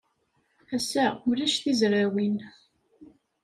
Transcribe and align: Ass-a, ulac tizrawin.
Ass-a, 0.75 1.05
ulac 1.29 1.55
tizrawin. 1.63 2.37